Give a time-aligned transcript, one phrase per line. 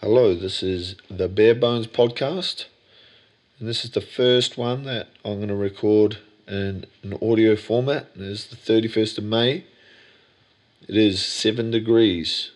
[0.00, 2.66] Hello, this is the Bare Bones podcast,
[3.58, 8.06] and this is the first one that I'm going to record in an audio format.
[8.14, 9.64] It is the 31st of May.
[10.86, 12.52] It is 7 degrees.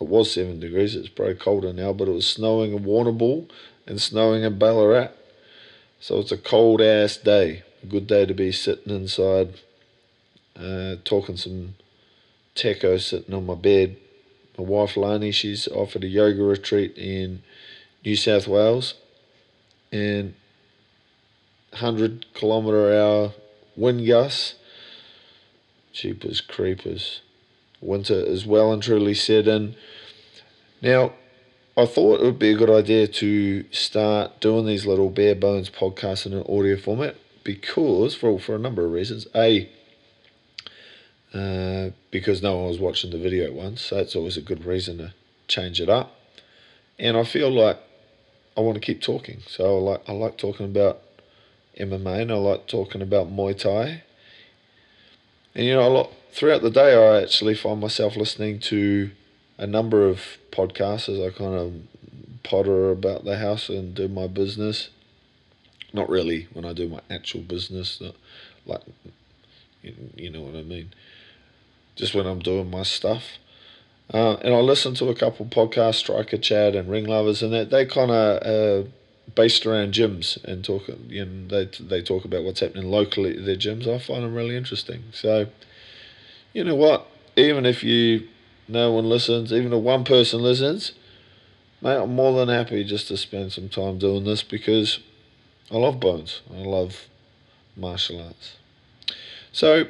[0.00, 3.50] It was 7 degrees, it's probably colder now, but it was snowing in Warrnambool
[3.84, 5.10] and snowing in Ballarat.
[5.98, 7.64] So it's a cold ass day.
[7.82, 9.54] A good day to be sitting inside,
[10.56, 11.74] uh, talking some
[12.54, 13.96] techo sitting on my bed
[14.58, 17.42] my wife Lani, she's offered a yoga retreat in
[18.04, 18.94] New South Wales,
[19.92, 20.34] and
[21.70, 23.32] 100 kilometre hour
[23.76, 24.56] wind gusts.
[25.92, 27.22] Cheapers creepers.
[27.80, 29.76] Winter is well and truly set in.
[30.82, 31.12] Now,
[31.76, 35.70] I thought it would be a good idea to start doing these little bare bones
[35.70, 39.28] podcasts in an audio format because, for, for a number of reasons.
[39.34, 39.68] A,
[41.34, 43.82] uh, because no one was watching the video at once.
[43.82, 45.12] So it's always a good reason to
[45.46, 46.14] change it up.
[46.98, 47.78] And I feel like
[48.56, 49.40] I want to keep talking.
[49.46, 51.00] So I like I like talking about
[51.78, 54.02] MMA and I like talking about Muay Thai.
[55.54, 59.10] And you know, a lot throughout the day, I actually find myself listening to
[59.58, 61.72] a number of podcasts as I kind of
[62.42, 64.88] potter about the house and do my business.
[65.92, 68.02] Not really when I do my actual business,
[68.66, 68.82] like
[69.82, 70.92] you know what I mean
[71.98, 73.38] just when I'm doing my stuff.
[74.12, 77.70] Uh, and I listen to a couple podcasts, Striker Chat and Ring Lovers, and that
[77.70, 78.88] they, kind of uh,
[79.34, 80.88] based around gyms and talk.
[81.08, 83.86] You know, they they talk about what's happening locally at their gyms.
[83.86, 85.04] I find them really interesting.
[85.12, 85.48] So,
[86.54, 87.06] you know what?
[87.36, 88.28] Even if you
[88.66, 90.92] no one listens, even if one person listens,
[91.82, 95.00] mate, I'm more than happy just to spend some time doing this because
[95.70, 96.40] I love bones.
[96.50, 97.08] I love
[97.76, 98.56] martial arts.
[99.52, 99.86] So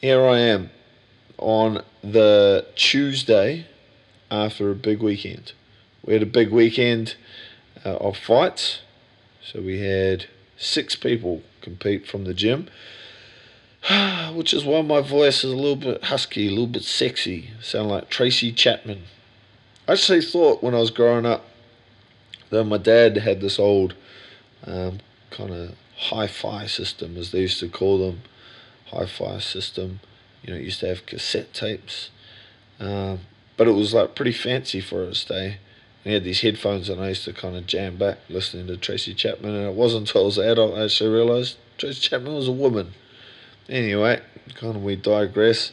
[0.00, 0.70] here I am
[1.38, 3.66] on the Tuesday
[4.30, 5.52] after a big weekend.
[6.04, 7.16] We had a big weekend
[7.84, 8.82] uh, of fights.
[9.44, 10.26] So we had
[10.56, 12.68] six people compete from the gym,
[14.32, 17.50] which is why my voice is a little bit husky, a little bit sexy.
[17.60, 19.02] Sound like Tracy Chapman.
[19.88, 21.44] I actually thought when I was growing up
[22.50, 23.94] that my dad had this old
[24.64, 25.00] um,
[25.30, 28.22] kind of hi-fi system, as they used to call them
[28.90, 30.00] hi-fi system.
[30.42, 32.10] You know, used to have cassette tapes,
[32.78, 33.20] um,
[33.56, 35.58] but it was like pretty fancy for its day.
[36.04, 39.14] And had these headphones, and I used to kind of jam back listening to Tracy
[39.14, 39.54] Chapman.
[39.54, 42.52] And it wasn't until I was an adult I actually realised Tracy Chapman was a
[42.52, 42.94] woman.
[43.68, 44.20] Anyway,
[44.54, 45.72] kind of we digress.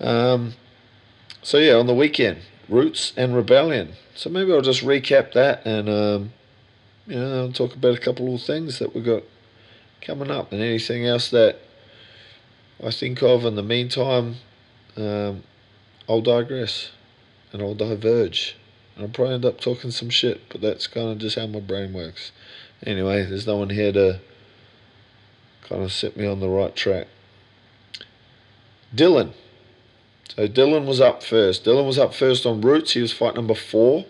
[0.00, 0.54] Um,
[1.42, 3.92] so yeah, on the weekend, Roots and Rebellion.
[4.14, 6.32] So maybe I'll just recap that and um,
[7.06, 9.22] you know I'll talk about a couple of things that we got
[10.00, 11.60] coming up and anything else that
[12.82, 13.44] I think of.
[13.44, 14.36] In the meantime,
[14.96, 15.42] um,
[16.08, 16.90] I'll digress
[17.52, 18.56] and I'll diverge.
[18.94, 21.60] And I'll probably end up talking some shit, but that's kind of just how my
[21.60, 22.32] brain works.
[22.84, 24.20] Anyway, there's no one here to
[25.62, 27.08] kind of set me on the right track.
[28.94, 29.32] Dylan.
[30.34, 31.64] So Dylan was up first.
[31.64, 32.92] Dylan was up first on Roots.
[32.92, 34.06] He was fight number four.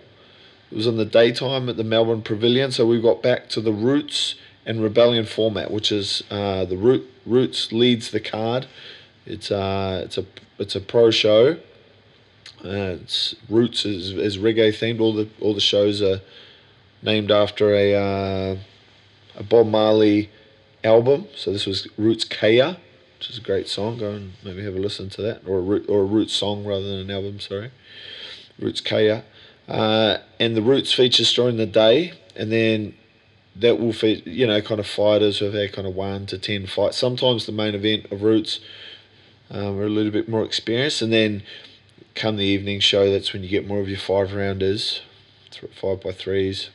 [0.71, 2.73] It was in the daytime at the Melbourne Pavilion.
[2.73, 4.35] So we got back to the Roots
[4.67, 8.67] and Rebellion format, which is uh, the root, Roots leads the card.
[9.25, 10.27] It's uh, it's a
[10.59, 11.59] it's a pro show.
[12.65, 15.01] Uh, it's Roots is, is reggae themed.
[15.01, 16.21] All the all the shows are
[17.03, 18.57] named after a uh,
[19.37, 20.31] a Bob Marley
[20.83, 21.29] album.
[21.37, 22.79] So this was Roots Kaya,
[23.19, 23.99] which is a great song.
[23.99, 26.65] Go and maybe have a listen to that, or a root or a Roots song
[26.65, 27.39] rather than an album.
[27.39, 27.71] Sorry,
[28.59, 29.25] Roots Kaya.
[29.69, 32.95] Uh, and the Roots features during the day, and then
[33.61, 36.39] that will feed, you know, kind of fighters who have had kind of one to
[36.39, 36.97] ten fights.
[36.97, 38.61] Sometimes the main event of Roots
[39.51, 41.43] um, are a little bit more experienced, and then
[42.15, 45.03] come the evening show, that's when you get more of your five rounders,
[45.75, 46.71] five by threes,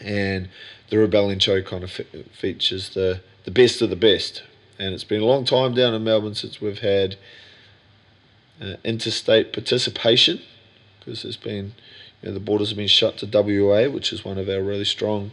[0.00, 0.48] and
[0.90, 4.42] the Rebellion show kind of fe- features the the best of the best.
[4.78, 7.16] And it's been a long time down in Melbourne since we've had
[8.60, 10.40] uh, interstate participation
[10.98, 11.74] because there's been
[12.22, 14.84] you know, the borders have been shut to WA, which is one of our really
[14.84, 15.32] strong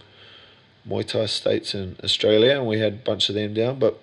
[0.88, 3.80] Muay Thai states in Australia, and we had a bunch of them down.
[3.80, 4.00] But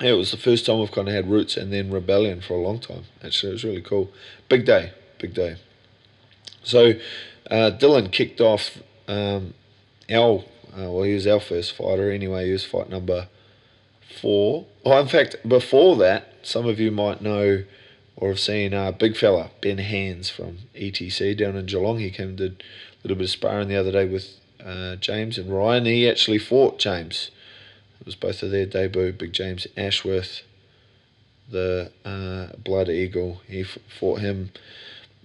[0.00, 2.54] yeah, it was the first time we've kind of had Roots and then Rebellion for
[2.54, 3.04] a long time.
[3.22, 4.10] Actually, it was really cool.
[4.48, 5.56] Big day, big day.
[6.62, 6.92] So
[7.50, 9.54] uh, Dylan kicked off um,
[10.10, 10.44] our,
[10.76, 12.46] uh, well, he was our first fighter anyway.
[12.46, 13.28] He was fight number
[14.20, 14.66] four.
[14.84, 17.64] Oh, in fact, before that, some of you might know
[18.16, 21.98] or have seen uh, big fella Ben Hands from ETC down in Geelong.
[21.98, 25.38] He came and did a little bit of sparring the other day with uh, James
[25.38, 25.86] and Ryan.
[25.86, 27.30] He actually fought James.
[28.00, 29.12] It was both of their debut.
[29.12, 30.42] Big James Ashworth,
[31.50, 33.42] the uh, Blood Eagle.
[33.46, 34.50] He fought him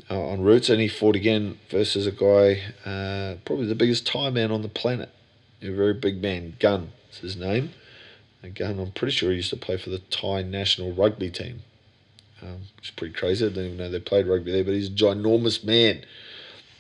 [0.10, 4.30] uh, on Roots, and he fought again versus a guy, uh, probably the biggest Thai
[4.30, 5.10] man on the planet,
[5.62, 7.72] a very big man, Gun is his name.
[8.42, 11.62] And Gun, I'm pretty sure he used to play for the Thai national rugby team,
[12.42, 13.46] um, is pretty crazy.
[13.46, 16.06] I didn't even know they played rugby there, but he's a ginormous man.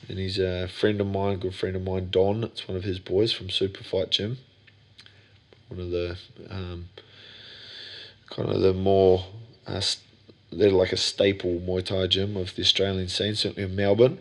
[0.09, 2.43] And he's a friend of mine, good friend of mine, Don.
[2.43, 4.37] It's one of his boys from Super Fight Gym.
[5.67, 6.17] One of the
[6.49, 6.89] um,
[8.29, 9.25] kind of the more
[9.65, 9.81] uh,
[10.51, 14.19] they're like a staple Muay Thai gym of the Australian scene, certainly in Melbourne.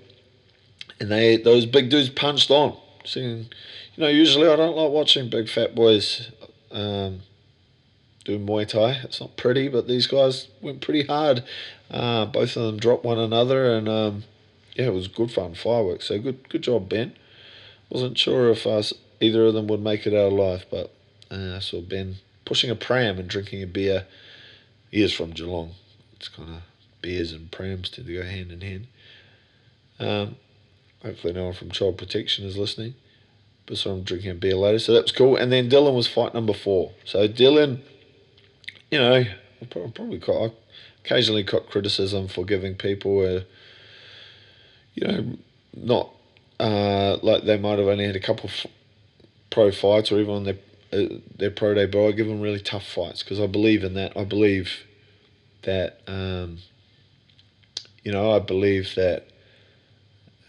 [0.98, 2.76] And they those big dudes punched on.
[3.14, 3.46] You
[3.96, 6.32] know, usually I don't like watching big fat boys
[6.72, 7.20] um,
[8.24, 9.00] do Muay Thai.
[9.04, 11.44] It's not pretty, but these guys went pretty hard.
[11.88, 14.24] Uh, both of them dropped one another, and um,
[14.76, 16.06] yeah, it was good fun, fireworks.
[16.06, 17.14] So good, good job, Ben.
[17.88, 20.93] Wasn't sure if us either of them would make it out alive, but
[21.31, 24.06] uh, I saw Ben pushing a pram and drinking a beer.
[24.90, 25.73] He is from Geelong,
[26.14, 26.62] it's kind of
[27.00, 28.87] beers and prams tend to go hand in hand.
[29.99, 30.37] Um,
[31.02, 32.94] hopefully, no one from Child Protection is listening.
[33.64, 35.37] But so I'm drinking a beer later, so that was cool.
[35.37, 36.93] And then Dylan was fight number four.
[37.05, 37.81] So Dylan,
[38.90, 39.25] you know,
[39.61, 40.52] I probably got
[41.05, 43.44] occasionally got criticism for giving people a,
[44.96, 45.37] you know,
[45.76, 46.10] not
[46.58, 48.66] uh, like they might have only had a couple of
[49.50, 50.58] pro fights or even on their
[50.93, 52.08] uh, their pro debut.
[52.08, 54.16] I give them really tough fights because I believe in that.
[54.16, 54.84] I believe
[55.62, 56.58] that um,
[58.02, 59.28] you know I believe that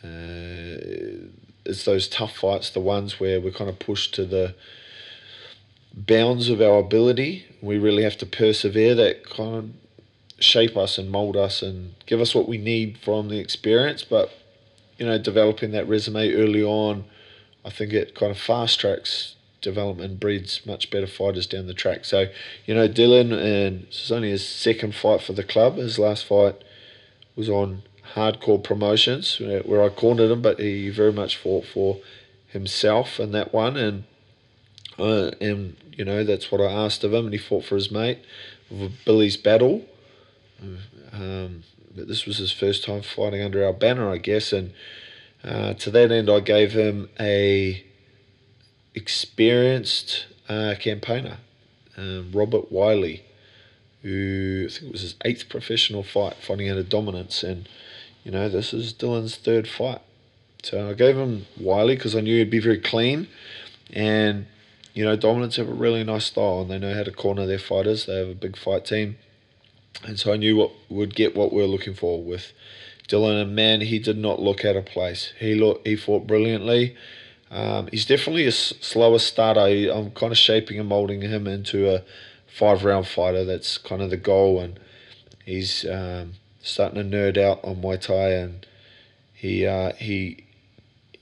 [0.04, 1.28] uh,
[1.66, 4.56] it's those tough fights, the ones where we're kind of pushed to the
[5.94, 7.46] bounds of our ability.
[7.62, 8.96] We really have to persevere.
[8.96, 9.70] That kind of
[10.40, 14.04] shape us and mold us and give us what we need from the experience.
[14.04, 14.32] But
[14.98, 17.06] you know, developing that resume early on,
[17.66, 22.06] I think it kind of fast tracks development breeds much better fighters down the track.
[22.06, 22.28] So,
[22.66, 25.76] you know, Dylan, and this is only his second fight for the club.
[25.76, 26.64] His last fight
[27.36, 27.84] was on
[28.14, 32.00] hardcore promotions where I cornered him, but he very much fought for
[32.48, 33.76] himself in that one.
[33.76, 34.04] And,
[34.98, 37.92] uh, and you know, that's what I asked of him, and he fought for his
[37.92, 38.20] mate.
[39.06, 39.86] Billy's battle.
[41.14, 41.64] Um,
[41.98, 44.54] but this was his first time fighting under our banner, I guess.
[44.54, 44.74] And
[45.44, 47.84] uh, to that end, I gave him a
[48.94, 51.38] experienced uh, campaigner,
[51.98, 53.24] um, Robert Wiley,
[54.02, 57.68] who I think it was his eighth professional fight, fighting under dominance, and
[58.24, 60.02] you know this is Dylan's third fight.
[60.64, 63.28] So I gave him Wiley because I knew he'd be very clean,
[63.92, 64.48] and
[64.94, 67.60] you know dominance have a really nice style and they know how to corner their
[67.60, 68.06] fighters.
[68.06, 69.18] They have a big fight team,
[70.06, 72.54] and so I knew what would get what we are looking for with
[73.08, 73.42] Dylan.
[73.42, 75.34] And man, he did not look out of place.
[75.40, 76.96] He look he fought brilliantly.
[77.50, 79.62] Um, he's definitely a slower starter.
[79.62, 82.04] I'm kind of shaping and molding him into a
[82.48, 83.46] five round fighter.
[83.46, 84.80] That's kind of the goal, and
[85.46, 88.66] he's um, starting to nerd out on Muay Thai, and
[89.34, 90.44] he uh, he,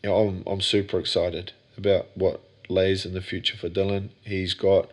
[0.04, 4.10] you know, I'm I'm super excited about what lays in the future for Dylan.
[4.24, 4.90] He's got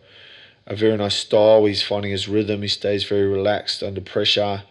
[0.66, 1.64] a very nice style.
[1.64, 2.62] He's finding his rhythm.
[2.62, 4.62] He stays very relaxed under pressure.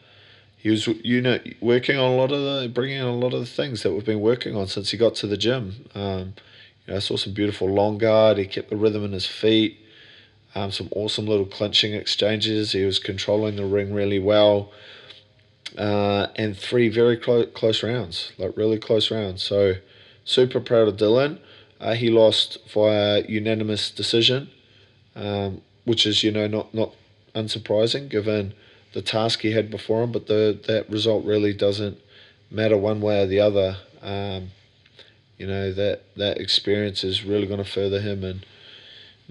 [0.57, 3.39] He was, you know, working on a lot of the, bringing in a lot of
[3.39, 5.89] the things that we've been working on since he got to the gym.
[5.95, 6.33] Um,
[6.85, 8.37] you know, I saw some beautiful long guard.
[8.37, 9.77] He kept the rhythm in his feet.
[10.53, 12.73] Um, some awesome little clinching exchanges.
[12.73, 14.71] He was controlling the ring really well.
[15.77, 19.41] Uh, and three very close close rounds, like really close rounds.
[19.41, 19.75] So
[20.25, 21.39] super proud of Dylan.
[21.79, 24.49] Uh, he lost via unanimous decision,
[25.15, 26.93] um, which is you know not not
[27.33, 28.53] unsurprising given
[28.93, 30.11] the task he had before him.
[30.11, 31.99] But the that result really doesn't
[32.49, 33.77] matter one way or the other.
[34.01, 34.51] Um,
[35.37, 38.45] you know that that experience is really going to further him and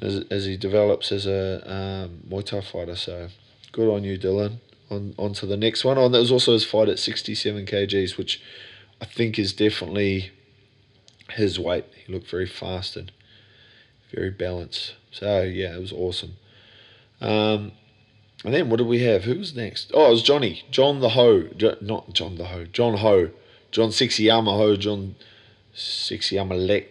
[0.03, 2.97] as, as he develops as a um, Muay Thai fighter.
[2.97, 3.29] So
[3.73, 4.59] good on you, Dylan.
[4.91, 5.99] On on to the next one.
[5.99, 8.43] On that was also his fight at sixty seven kgs, which
[9.01, 10.33] I think is definitely
[11.31, 11.85] his weight.
[12.05, 13.13] He looked very fast and
[14.15, 14.95] very balanced.
[15.11, 16.37] So yeah, it was awesome.
[17.21, 17.73] Um,
[18.45, 19.25] and then what did we have?
[19.25, 19.91] Who was next?
[19.93, 20.65] Oh, it was Johnny.
[20.71, 21.43] John the Ho.
[21.57, 22.65] Jo- not John the Ho.
[22.65, 23.31] John Ho.
[23.71, 24.77] John Sixiyama Ho.
[24.77, 25.17] John
[25.73, 26.87] Six Yamalek,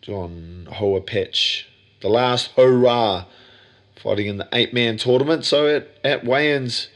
[0.00, 1.64] John Hoapetch,
[2.00, 3.26] the last hurrah,
[3.94, 5.44] fighting in the eight man tournament.
[5.44, 6.88] So at, at weigh-ins,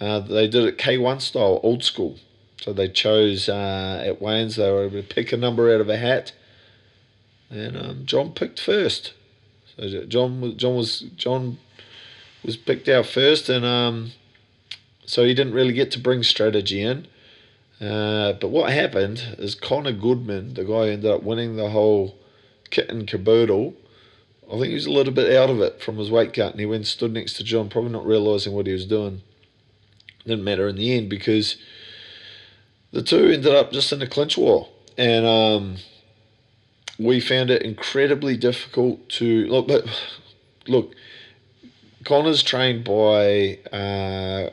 [0.00, 2.18] uh, they did it K1 style, old school.
[2.60, 5.88] So they chose uh, at weigh-ins, they were able to pick a number out of
[5.88, 6.32] a hat.
[7.50, 9.12] And um, John picked first.
[9.76, 11.58] So John, John was John
[12.44, 14.12] was picked out first, and um,
[15.06, 17.06] so he didn't really get to bring strategy in.
[17.80, 22.16] Uh, but what happened is Connor Goodman, the guy who ended up winning the whole
[22.70, 23.74] kit and caboodle,
[24.48, 26.60] I think he was a little bit out of it from his weight cut and
[26.60, 29.22] he went stood next to John, probably not realising what he was doing.
[30.24, 31.56] Didn't matter in the end because
[32.92, 35.76] the two ended up just in a clinch war, and um,
[36.98, 39.68] we found it incredibly difficult to look.
[39.68, 39.86] But
[40.66, 40.94] look,
[42.04, 44.50] Connor's trained by uh,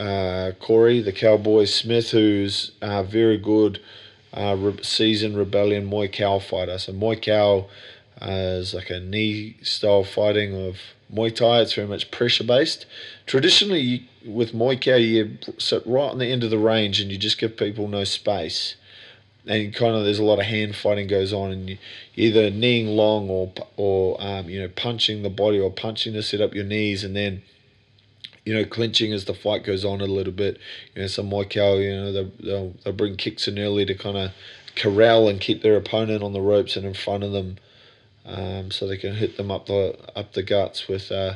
[0.00, 3.80] uh, Corey, the Cowboy Smith, who's uh, very good
[4.34, 6.78] uh, re- rebellion Muay Khao fighter.
[6.78, 7.68] So Muay Khao
[8.20, 10.78] uh, is like a knee style fighting of
[11.12, 11.60] Muay Thai.
[11.60, 12.86] It's very much pressure based.
[13.26, 17.18] Traditionally, with Muay Khao, you sit right on the end of the range and you
[17.18, 18.76] just give people no space.
[19.48, 21.78] And kind of there's a lot of hand fighting goes on, and you
[22.16, 26.40] either kneeing long or or um, you know punching the body or punching to set
[26.40, 27.42] up your knees, and then
[28.46, 30.58] you know, clinching as the fight goes on a little bit.
[30.94, 34.16] You know, some Khao, you know, they'll, they'll, they'll bring kicks in early to kind
[34.16, 34.30] of
[34.76, 37.58] corral and keep their opponent on the ropes and in front of them
[38.24, 41.34] um, so they can hit them up the up the guts with uh,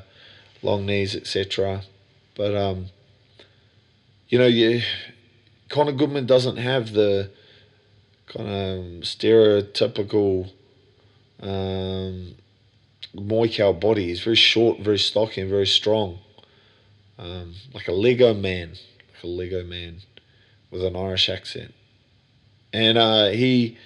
[0.62, 1.83] long knees, etc.
[2.37, 2.87] But um,
[4.29, 4.83] you know, you
[5.69, 7.31] Connor Goodman doesn't have the
[8.33, 10.51] kind of stereotypical
[11.41, 12.35] um,
[13.15, 14.07] Muay Khao body.
[14.07, 16.19] He's very short, very stocky, and very strong,
[17.19, 20.03] um, like a Lego man, like a Lego man
[20.71, 21.75] with an Irish accent.
[22.73, 23.77] And uh, he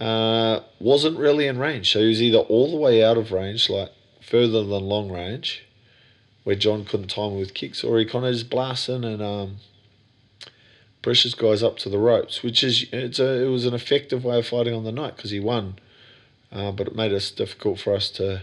[0.00, 1.92] uh, wasn't really in range.
[1.92, 5.66] So he was either all the way out of range, like further than long range,
[6.44, 9.56] where John couldn't time with kicks, or he kind of just blasting and um,
[11.02, 14.38] pushes guys up to the ropes, which is it's a, it was an effective way
[14.38, 15.76] of fighting on the night because he won,
[16.50, 18.42] uh, but it made us difficult for us to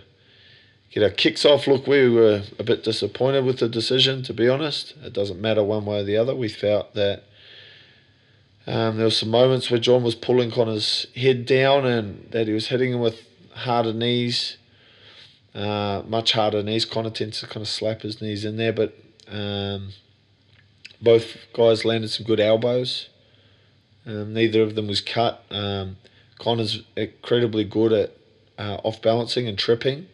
[0.92, 1.68] get our kicks off.
[1.68, 4.94] Look, we were a bit disappointed with the decision, to be honest.
[5.04, 6.36] It doesn't matter one way or the other.
[6.36, 7.24] We felt that
[8.68, 12.54] um, there were some moments where John was pulling Connor's head down and that he
[12.54, 13.26] was hitting him with
[13.56, 14.58] harder knees,
[15.56, 16.86] uh, much harder knees.
[16.86, 18.96] Connor tends to kind of slap his knees in there, but
[19.28, 19.90] um,
[21.02, 23.10] both guys landed some good elbows.
[24.06, 25.44] Um, neither of them was cut.
[25.52, 25.98] Um,
[26.40, 28.18] Connor's incredibly good at
[28.58, 30.08] uh, off balancing and tripping.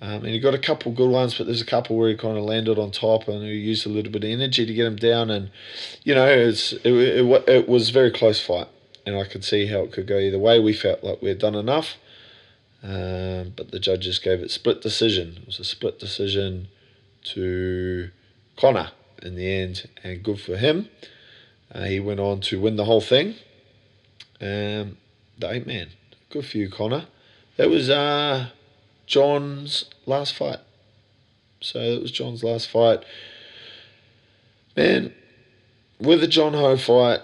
[0.00, 2.36] Um, and he got a couple good ones, but there's a couple where he kind
[2.36, 4.96] of landed on top and he used a little bit of energy to get him
[4.96, 5.30] down.
[5.30, 5.50] And,
[6.02, 8.68] you know, it's, it, it, it was a very close fight.
[9.06, 10.58] And I could see how it could go either way.
[10.58, 11.96] We felt like we had done enough.
[12.82, 15.38] Um, but the judges gave it split decision.
[15.40, 16.68] It was a split decision
[17.24, 18.10] to
[18.56, 18.90] Connor
[19.22, 20.88] in the end, and good for him.
[21.72, 23.34] Uh, he went on to win the whole thing.
[24.40, 24.98] Um,
[25.38, 25.88] the eight man.
[26.30, 27.06] Good for you, Connor.
[27.56, 28.48] That was uh,
[29.06, 30.58] John's last fight.
[31.60, 33.04] So it was John's last fight.
[34.76, 35.14] Man,
[35.98, 37.20] with the John Ho fight,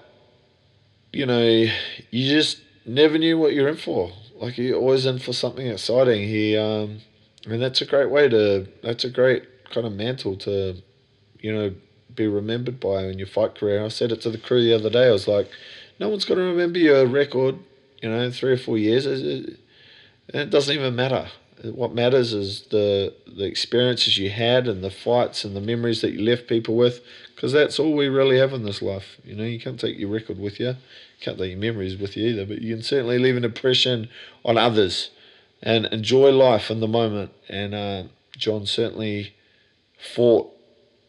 [1.13, 1.71] you know, you
[2.11, 4.13] just never knew what you're in for.
[4.37, 6.23] Like you're always in for something exciting.
[6.23, 7.01] He, um,
[7.47, 8.67] I mean, that's a great way to.
[8.83, 10.83] That's a great kind of mantle to,
[11.43, 11.75] you know,
[12.15, 13.85] be remembered by in your fight career.
[13.85, 15.09] I said it to the crew the other day.
[15.09, 15.51] I was like,
[15.99, 17.59] no one's going to remember your record.
[18.01, 19.07] You know, three or four years.
[19.07, 19.59] It,
[20.29, 21.29] it doesn't even matter
[21.63, 26.13] what matters is the the experiences you had and the fights and the memories that
[26.13, 27.01] you left people with
[27.35, 30.09] because that's all we really have in this life you know you can't take your
[30.09, 30.75] record with you
[31.21, 34.09] can't take your memories with you either but you can certainly leave an impression
[34.45, 35.11] on others
[35.63, 38.03] and enjoy life in the moment and uh,
[38.37, 39.35] john certainly
[39.99, 40.53] fought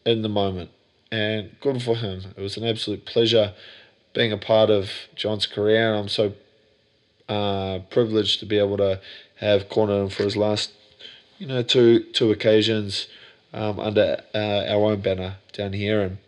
[0.04, 0.70] in the moment.
[1.10, 2.22] And good for him.
[2.36, 3.54] It was an absolute pleasure
[4.12, 6.32] being a part of john's career and i'm so
[7.28, 9.00] uh, privileged to be able to
[9.36, 10.72] have cornered him for his last,
[11.38, 13.08] you know, two two occasions
[13.52, 16.18] um, under uh, our own banner down here, and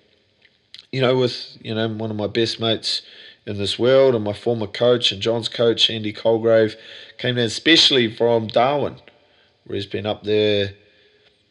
[0.93, 3.03] you know, with you know one of my best mates
[3.45, 6.77] in this world, and my former coach and John's coach Andy Colgrave
[7.19, 8.97] came down especially from Darwin,
[9.65, 10.75] where he's been up there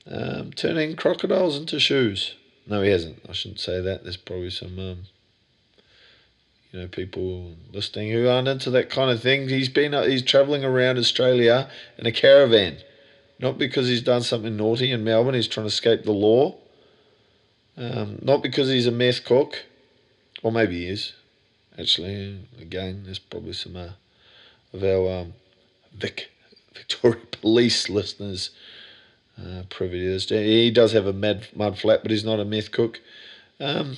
[0.10, 2.36] um, turning crocodiles into shoes.
[2.68, 3.22] No, he hasn't.
[3.28, 4.04] I shouldn't say that.
[4.04, 4.98] There's probably some um,
[6.72, 9.50] you know, people listening who aren't into that kind of thing.
[9.50, 12.78] He's been uh, he's travelling around Australia in a caravan,
[13.40, 15.36] not because he's done something naughty in Melbourne.
[15.36, 16.58] He's trying to escape the law.
[17.78, 19.66] Um, not because he's a meth cook,
[20.42, 21.14] or maybe he is.
[21.78, 23.90] Actually, again, there's probably some uh,
[24.74, 25.34] of our um,
[25.94, 26.32] Vic
[26.74, 28.52] Victoria Police listeners
[29.40, 30.30] uh, privy to this.
[30.30, 33.02] He does have a mud mud flat, but he's not a meth cook.
[33.60, 33.98] Um,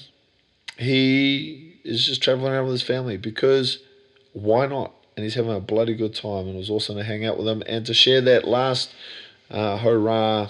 [0.77, 3.79] he is just traveling around with his family because
[4.33, 4.93] why not?
[5.15, 7.47] And he's having a bloody good time, and it was awesome to hang out with
[7.47, 8.93] him and to share that last
[9.49, 10.49] uh, hurrah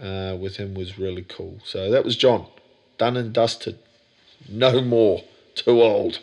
[0.00, 1.58] uh, with him was really cool.
[1.64, 2.46] So that was John,
[2.96, 3.78] done and dusted,
[4.48, 5.24] no more,
[5.56, 6.20] too old,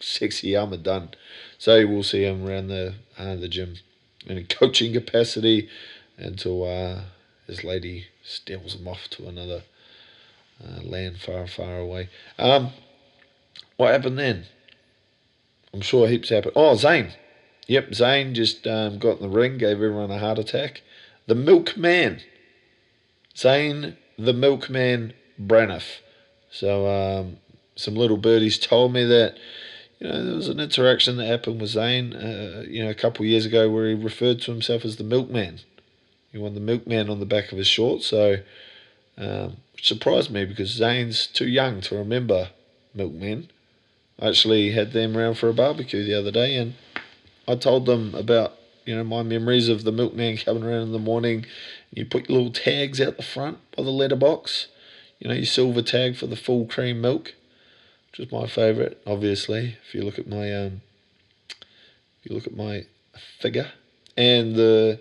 [0.00, 1.10] sexy armor done.
[1.56, 3.76] So we'll see him around the uh, the gym
[4.26, 5.68] in a coaching capacity
[6.18, 7.00] until uh,
[7.48, 9.62] his lady steals him off to another
[10.62, 12.08] uh, land far, far away.
[12.38, 12.70] Um,
[13.76, 14.44] what happened then?
[15.74, 16.52] I'm sure heaps happened.
[16.54, 17.12] Oh, Zane.
[17.66, 20.82] Yep, Zane just um, got in the ring, gave everyone a heart attack.
[21.26, 22.20] The Milkman.
[23.36, 26.00] Zane the Milkman Braniff.
[26.50, 27.36] So um,
[27.76, 29.36] some little birdies told me that
[30.00, 33.24] you know there was an interaction that happened with Zane uh, you know a couple
[33.24, 35.60] of years ago where he referred to himself as the Milkman.
[36.32, 38.36] He won the Milkman on the back of his shorts, so
[39.16, 42.50] um, which surprised me because Zane's too young to remember
[42.94, 43.50] Milkmen.
[44.20, 46.74] I actually had them around for a barbecue the other day, and
[47.46, 48.54] I told them about
[48.84, 51.46] you know my memories of the milkman coming around in the morning.
[51.90, 54.66] You put your little tags out the front by the letterbox,
[55.18, 57.34] you know your silver tag for the full cream milk,
[58.10, 58.98] which is my favourite.
[59.06, 60.82] Obviously, if you look at my um,
[61.50, 62.86] if you look at my
[63.38, 63.70] figure,
[64.16, 64.98] and the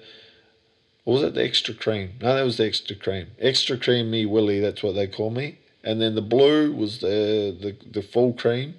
[1.08, 2.16] what was it the extra cream?
[2.22, 3.28] No, that was the extra cream.
[3.40, 5.58] Extra cream me Willie, that's what they call me.
[5.82, 8.76] And then the blue was the the, the full cream,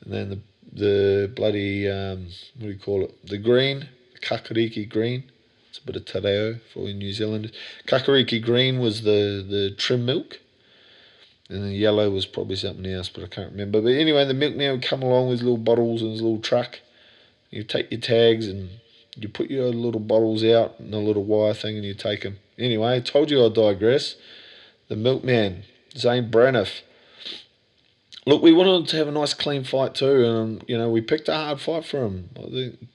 [0.00, 0.40] and then the
[0.72, 3.24] the bloody um, what do you call it?
[3.24, 3.88] The green
[4.20, 5.30] kakariki green.
[5.68, 7.52] It's a bit of te reo for New Zealanders.
[7.86, 10.40] Kakariki green was the, the trim milk.
[11.48, 13.80] And the yellow was probably something else, but I can't remember.
[13.80, 16.80] But anyway, the milkman would come along with little bottles and his little truck.
[17.50, 18.70] You take your tags and
[19.16, 22.38] you put your little bottles out in a little wire thing and you take them.
[22.58, 24.16] Anyway, I told you I'd digress.
[24.88, 25.64] The milkman,
[25.96, 26.82] Zane Braniff.
[28.26, 31.28] Look, we wanted to have a nice clean fight too, and you know we picked
[31.28, 32.30] a hard fight for him.
[32.36, 32.88] I think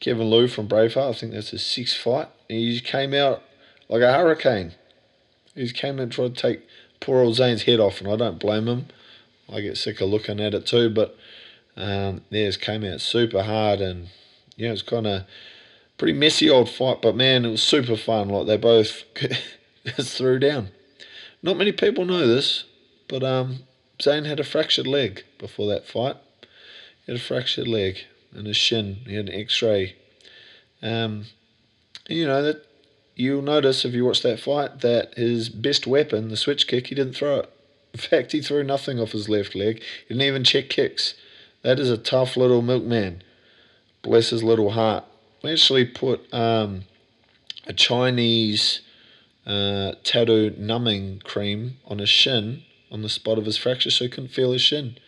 [0.00, 1.10] Kevin Liu from Braveheart.
[1.10, 2.28] I think that's his sixth fight.
[2.48, 3.42] and He just came out
[3.88, 4.72] like a hurricane.
[5.54, 6.66] He just came and tried to take
[7.00, 8.86] poor old Zane's head off, and I don't blame him.
[9.50, 11.16] I get sick of looking at it too, but
[11.76, 14.08] um, yeah, came out super hard, and
[14.58, 15.24] yeah, it was kind of
[15.96, 18.28] pretty messy old fight, but man, it was super fun.
[18.28, 19.04] Like they both
[19.96, 20.70] just threw down.
[21.42, 22.64] Not many people know this,
[23.06, 23.60] but um,
[24.02, 26.16] Zane had a fractured leg before that fight.
[27.06, 27.98] He had a fractured leg
[28.34, 28.98] and his shin.
[29.06, 29.94] He had an X-ray.
[30.82, 31.26] Um,
[32.08, 32.66] you know that
[33.14, 36.96] you'll notice if you watch that fight that his best weapon, the switch kick, he
[36.96, 37.52] didn't throw it.
[37.94, 39.82] In fact, he threw nothing off his left leg.
[40.08, 41.14] He didn't even check kicks.
[41.62, 43.22] That is a tough little milkman.
[44.02, 45.04] Bless his little heart.
[45.42, 46.82] We actually put um,
[47.66, 48.80] a Chinese
[49.46, 54.10] uh, tattoo numbing cream on his shin, on the spot of his fracture, so he
[54.10, 54.98] couldn't feel his shin.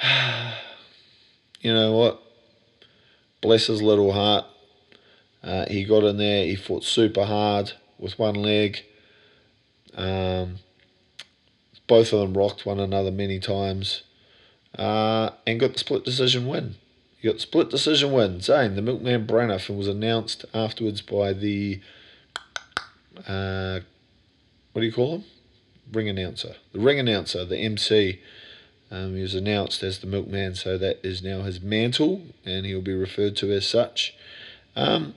[1.60, 2.22] you know what?
[3.40, 4.46] Bless his little heart.
[5.42, 8.82] Uh, he got in there, he fought super hard with one leg.
[9.94, 10.56] Um,
[11.86, 14.02] both of them rocked one another many times
[14.78, 16.76] uh, and got the split decision win.
[17.24, 18.42] Got split decision win.
[18.42, 21.80] Zane, the Milkman Braniff, and was announced afterwards by the,
[23.26, 23.80] uh,
[24.72, 25.24] what do you call him?
[25.90, 26.56] Ring announcer.
[26.72, 28.20] The ring announcer, the MC.
[28.90, 32.82] Um, he was announced as the milkman, so that is now his mantle, and he'll
[32.82, 34.14] be referred to as such.
[34.76, 35.14] Um,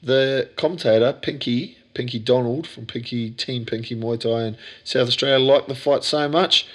[0.00, 5.66] the commentator, Pinky, Pinky Donald from Pinky Team Pinky Muay Thai in South Australia, liked
[5.66, 6.68] the fight so much,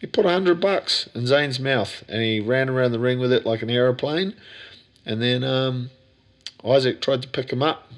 [0.00, 3.32] he put a hundred bucks in Zane's mouth, and he ran around the ring with
[3.32, 4.34] it like an aeroplane.
[5.04, 5.90] And then um,
[6.64, 7.92] Isaac tried to pick him up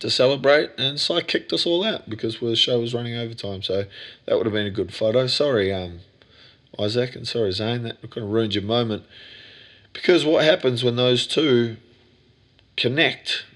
[0.00, 3.62] to celebrate, and Sai kicked us all out because the show was running overtime.
[3.62, 3.86] So
[4.26, 5.26] that would have been a good photo.
[5.26, 6.00] Sorry, um,
[6.78, 9.04] Isaac, and sorry, Zane, that kind of ruined your moment.
[9.94, 11.78] Because what happens when those two
[12.76, 13.46] connect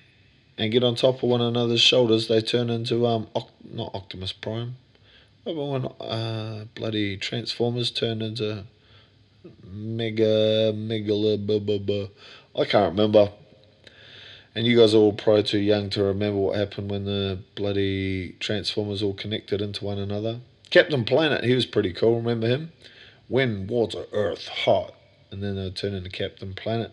[0.56, 3.28] and get on top of one another's shoulders, they turn into, um,
[3.62, 4.76] not Optimus Prime.
[5.44, 8.64] Remember when uh, bloody Transformers turned into
[9.64, 12.11] Mega, Megala,
[12.57, 13.33] I can't remember.
[14.55, 18.37] And you guys are all probably too young to remember what happened when the bloody
[18.38, 20.40] Transformers all connected into one another.
[20.70, 22.72] Captain Planet, he was pretty cool, remember him?
[23.33, 24.94] wind, water, earth, hot.
[25.31, 26.92] And then they'll turn into Captain Planet.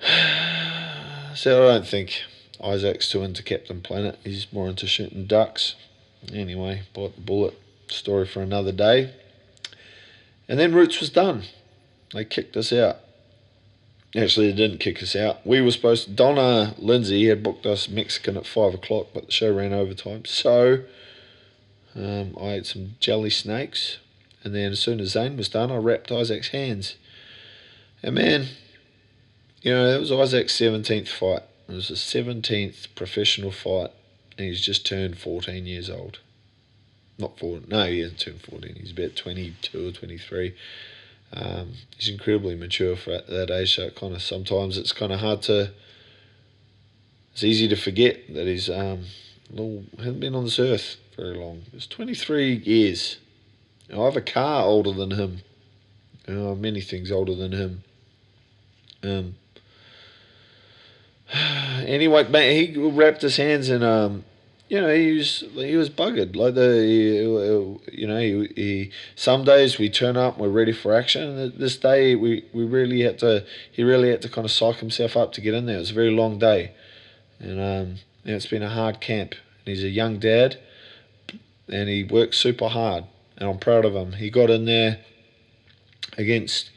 [1.34, 2.22] so I don't think
[2.62, 4.18] Isaac's too into Captain Planet.
[4.22, 5.74] He's more into shooting ducks.
[6.32, 7.58] Anyway, bought the bullet.
[7.88, 9.12] Story for another day.
[10.48, 11.42] And then Roots was done.
[12.12, 12.98] They kicked us out.
[14.16, 15.46] Actually, they didn't kick us out.
[15.46, 19.32] We were supposed to, Donna Lindsay had booked us Mexican at 5 o'clock, but the
[19.32, 20.24] show ran overtime.
[20.24, 20.82] So
[21.94, 23.98] um, I ate some jelly snakes.
[24.42, 26.96] And then as soon as Zane was done, I wrapped Isaac's hands.
[28.02, 28.46] And man,
[29.62, 31.42] you know, that was Isaac's 17th fight.
[31.68, 33.90] It was his 17th professional fight.
[34.40, 36.20] And he's just turned 14 years old.
[37.18, 38.74] Not 14, no, he hasn't turned 14.
[38.74, 40.54] He's about 22 or 23.
[41.34, 45.42] Um, he's incredibly mature for that age, so kind of sometimes it's kind of hard
[45.42, 45.72] to.
[47.34, 49.04] It's easy to forget that he's um,
[49.50, 51.64] little, hasn't been on this earth very long.
[51.74, 53.18] It's 23 years
[53.92, 55.42] I have a car older than him.
[56.26, 57.82] You know, many things older than him.
[59.02, 59.34] Um,
[61.34, 64.24] anyway, man, he wrapped his hands in um,
[64.70, 66.36] you know, he was he was buggered.
[66.36, 71.52] Like the you know, he, he some days we turn up, we're ready for action.
[71.58, 75.16] This day we, we really had to he really had to kind of psych himself
[75.16, 75.76] up to get in there.
[75.76, 76.72] It was a very long day,
[77.40, 79.34] and um, and it's been a hard camp.
[79.66, 80.60] And he's a young dad,
[81.68, 83.06] and he works super hard,
[83.38, 84.12] and I'm proud of him.
[84.12, 85.00] He got in there
[86.16, 86.70] against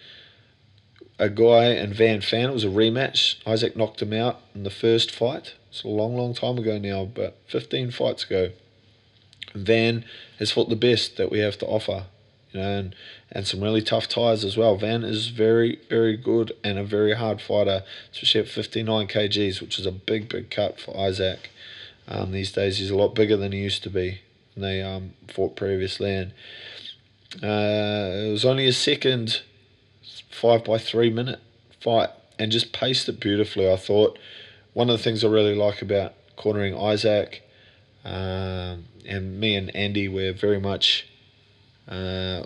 [1.19, 2.49] a guy in Van Fan.
[2.49, 3.35] It was a rematch.
[3.45, 5.53] Isaac knocked him out in the first fight.
[5.73, 8.51] It's a long, long time ago now, but 15 fights ago.
[9.55, 10.05] Van
[10.37, 12.05] has fought the best that we have to offer,
[12.51, 12.95] you know, and,
[13.31, 14.77] and some really tough Thais as well.
[14.77, 17.81] Van is very, very good and a very hard fighter,
[18.11, 21.49] especially at 59 kgs, which is a big, big cut for Isaac.
[22.07, 24.21] Um, these days, he's a lot bigger than he used to be
[24.53, 26.13] when they um, fought previously.
[26.13, 26.33] And
[27.41, 29.41] uh, it was only a second
[30.29, 31.39] five by three minute
[31.81, 33.71] fight and just paced it beautifully.
[33.71, 34.19] I thought
[34.73, 37.43] one of the things I really like about cornering Isaac
[38.03, 41.07] um, and me and Andy, we're very much,
[41.87, 42.43] uh,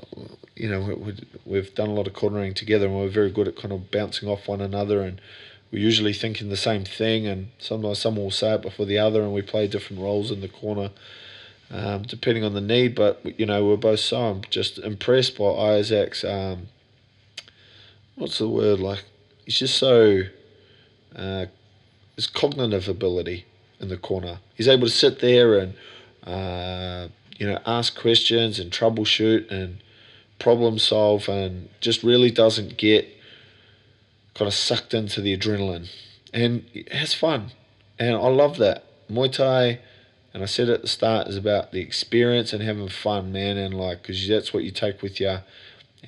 [0.55, 1.13] you know,
[1.45, 3.89] we, have done a lot of cornering together and we're very good at kind of
[3.89, 5.19] bouncing off one another and
[5.71, 9.23] we're usually thinking the same thing and sometimes someone will say it before the other
[9.23, 10.91] and we play different roles in the corner.
[11.69, 16.23] Um, depending on the need, but you know we're both so just impressed by Isaac's
[16.23, 16.69] um,
[18.15, 19.03] what's the word like?
[19.43, 20.21] He's just so
[21.13, 21.47] uh,
[22.17, 23.45] his cognitive ability
[23.79, 24.39] in the corner.
[24.55, 25.73] He's able to sit there and
[26.25, 29.77] uh, you know ask questions and troubleshoot and
[30.39, 33.07] problem solve and just really doesn't get
[34.35, 35.89] kind of sucked into the adrenaline
[36.33, 37.51] and has fun.
[37.97, 38.83] And I love that.
[39.09, 39.79] Muay Thai,
[40.33, 43.57] and I said at the start, is about the experience and having fun, man.
[43.57, 45.39] And like, because that's what you take with you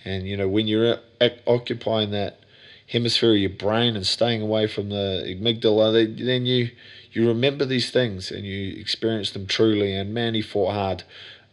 [0.05, 0.97] and you know, when you're
[1.47, 2.39] occupying that
[2.91, 6.69] hemisphere of your brain and staying away from the amygdala, then you
[7.11, 9.93] you remember these things and you experience them truly.
[9.95, 11.03] And man, he fought hard.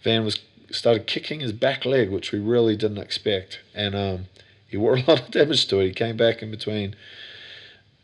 [0.02, 4.26] Van was started kicking his back leg, which we really didn't expect, and um,
[4.68, 5.86] he wore a lot of damage to it.
[5.86, 6.94] He came back in between.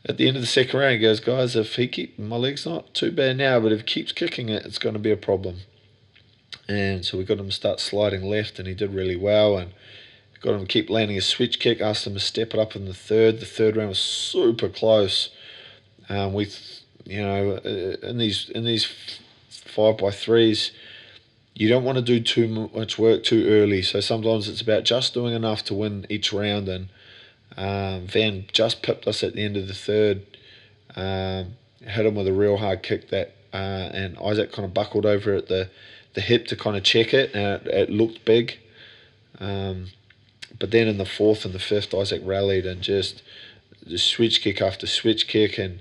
[0.05, 2.65] At the end of the second round, he goes, guys, if he keep my leg's
[2.65, 5.17] not too bad now, but if he keeps kicking it, it's going to be a
[5.17, 5.59] problem.
[6.67, 9.57] And so we got him to start sliding left, and he did really well.
[9.57, 9.73] And
[10.43, 11.79] Got him to keep landing a switch kick.
[11.79, 13.39] Asked him to step it up in the third.
[13.39, 15.29] The third round was super close.
[16.09, 18.85] Um, with you know, uh, in these in these
[19.49, 20.73] five by threes,
[21.55, 23.81] you don't want to do too much work too early.
[23.81, 26.67] So sometimes it's about just doing enough to win each round.
[26.67, 26.89] And
[27.55, 30.25] um, Van just pipped us at the end of the third.
[30.93, 35.05] Um, hit him with a real hard kick that, uh, and Isaac kind of buckled
[35.05, 35.69] over at the
[36.15, 38.59] the hip to kind of check it, and it, it looked big.
[39.39, 39.87] Um,
[40.59, 43.21] but then in the fourth and the fifth, Isaac rallied and just
[43.85, 45.79] the switch kick after switch kick, and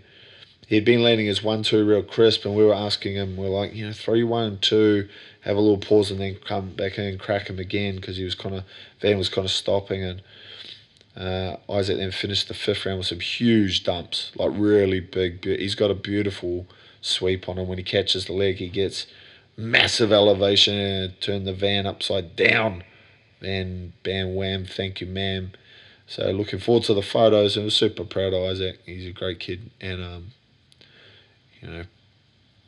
[0.67, 3.75] he'd been landing his one two real crisp, and we were asking him, we're like,
[3.75, 5.09] you know, three one two,
[5.43, 8.25] have a little pause, and then come back in and crack him again because he
[8.25, 8.65] was kind of
[9.01, 10.23] Van was kind of stopping, and
[11.17, 15.45] uh, Isaac then finished the fifth round with some huge dumps, like really big.
[15.45, 16.67] He's got a beautiful
[17.01, 18.57] sweep on him when he catches the leg.
[18.57, 19.07] He gets
[19.57, 22.85] massive elevation and turn the van upside down
[23.43, 25.53] and bam wham, thank you, ma'am.
[26.07, 28.81] So looking forward to the photos and I'm super proud of Isaac.
[28.85, 30.27] He's a great kid and um,
[31.61, 31.85] you know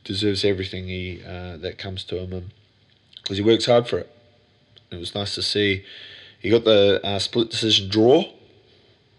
[0.04, 2.50] deserves everything he uh, that comes to him
[3.22, 4.10] because he works hard for it.
[4.90, 5.84] It was nice to see
[6.38, 8.24] he got the uh, split decision draw,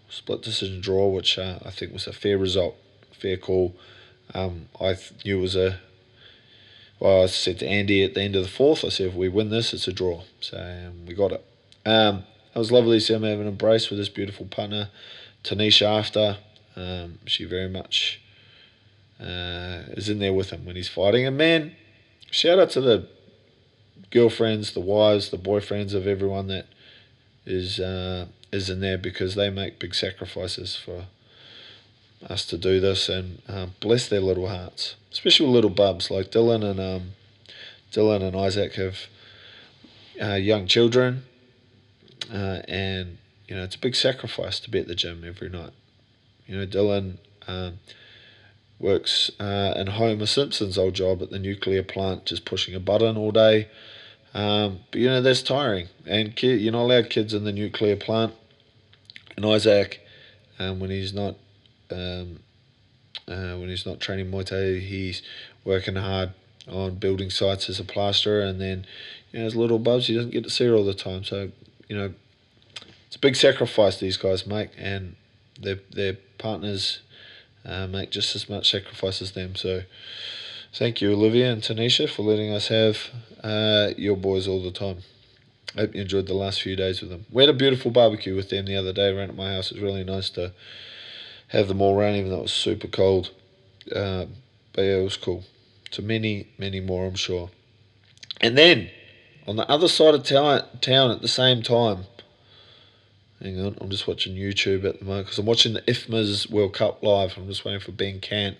[0.08, 2.76] split decision draw, which uh, I think was a fair result,
[3.12, 3.74] fair call.
[4.32, 5.80] Um, I th- knew it was a
[6.98, 9.28] well, I said to Andy at the end of the fourth, I said, if we
[9.28, 10.22] win this, it's a draw.
[10.40, 11.44] So um, we got it.
[11.84, 14.88] Um, it was lovely to see him have an embrace with his beautiful partner,
[15.44, 16.38] Tanisha, after.
[16.74, 18.20] Um, she very much
[19.20, 21.26] uh, is in there with him when he's fighting.
[21.26, 21.76] And man,
[22.30, 23.08] shout out to the
[24.10, 26.66] girlfriends, the wives, the boyfriends of everyone that
[27.44, 31.06] is uh, is in there because they make big sacrifices for
[32.28, 36.64] us to do this and um, bless their little hearts, especially little bubs like Dylan
[36.64, 37.12] and um,
[37.92, 39.06] Dylan and Isaac have
[40.20, 41.24] uh, young children,
[42.32, 45.72] uh, and you know it's a big sacrifice to be at the gym every night.
[46.46, 47.78] You know, Dylan um,
[48.78, 53.16] works uh, in Homer Simpson's old job at the nuclear plant, just pushing a button
[53.16, 53.68] all day.
[54.34, 57.96] Um, but you know that's tiring, and kid, you're not allowed kids in the nuclear
[57.96, 58.34] plant.
[59.36, 60.00] And Isaac,
[60.58, 61.36] um, when he's not
[61.90, 62.40] um,
[63.28, 65.22] uh, when he's not training Muay Thai, he's
[65.64, 66.30] working hard
[66.68, 68.86] on building sites as a plasterer, and then
[69.32, 71.24] You know, little bubs, he doesn't get to see her all the time.
[71.24, 71.50] So,
[71.88, 72.14] you know,
[73.06, 75.16] it's a big sacrifice these guys make, and
[75.60, 77.00] their their partners
[77.64, 79.54] uh, make just as much sacrifice as them.
[79.56, 79.82] So,
[80.72, 83.10] thank you, Olivia and Tanisha, for letting us have
[83.42, 84.98] uh, your boys all the time.
[85.76, 87.26] I hope you enjoyed the last few days with them.
[87.30, 89.70] We had a beautiful barbecue with them the other day around at my house.
[89.70, 90.52] It was really nice to
[91.48, 93.30] have them all around, even though it was super cold.
[93.94, 94.26] Uh,
[94.72, 95.44] but yeah, it was cool.
[95.90, 97.50] So many, many more, I'm sure.
[98.40, 98.90] And then
[99.46, 102.04] on the other side of town, at the same time.
[103.40, 106.72] Hang on, I'm just watching YouTube at the moment because I'm watching the IFMA's World
[106.72, 107.36] Cup live.
[107.36, 108.56] I'm just waiting for Ben Cant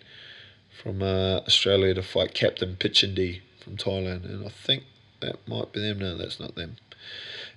[0.82, 4.84] from uh, Australia to fight Captain Pitchindy from Thailand, and I think
[5.20, 5.98] that might be them.
[5.98, 6.76] No, that's not them.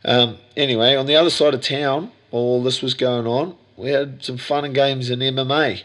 [0.06, 3.56] Um, anyway, on the other side of town, all this was going on.
[3.80, 5.84] We had some fun and games in MMA.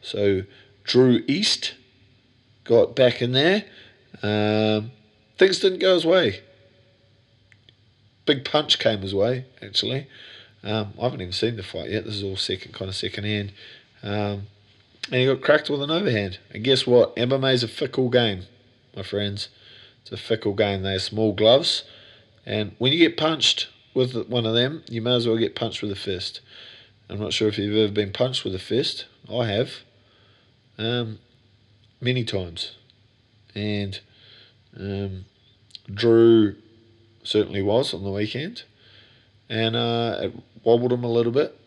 [0.00, 0.42] So
[0.84, 1.74] Drew East
[2.62, 3.64] got back in there.
[4.22, 4.92] Um,
[5.36, 6.40] things didn't go his way.
[8.24, 10.06] Big punch came his way, actually.
[10.62, 12.04] Um, I haven't even seen the fight yet.
[12.04, 13.52] This is all second, kind of second hand.
[14.04, 14.46] Um,
[15.10, 16.38] and he got cracked with an overhand.
[16.52, 17.16] And guess what?
[17.16, 18.44] MMA is a fickle game,
[18.96, 19.48] my friends.
[20.02, 20.82] It's a fickle game.
[20.82, 21.82] They have small gloves.
[22.46, 25.82] And when you get punched with one of them, you may as well get punched
[25.82, 26.40] with a fist.
[27.08, 29.06] I'm not sure if you've ever been punched with a fist.
[29.30, 29.70] I have.
[30.78, 31.18] Um,
[32.00, 32.76] many times.
[33.54, 34.00] And
[34.78, 35.26] um,
[35.92, 36.56] Drew
[37.22, 38.62] certainly was on the weekend.
[39.48, 41.58] And uh, it wobbled him a little bit.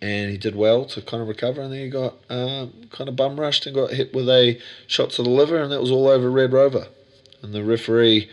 [0.00, 1.60] And he did well to kind of recover.
[1.60, 5.10] And then he got um, kind of bum rushed and got hit with a shot
[5.10, 5.62] to the liver.
[5.62, 6.88] And that was all over Red Rover.
[7.42, 8.30] And the referee